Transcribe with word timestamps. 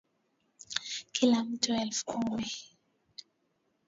Kila 1.11 1.43
mtu 1.43 1.73
elfu 1.73 2.05
kumi 2.05 2.51